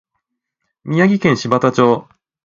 [0.83, 2.07] 宮城県柴田町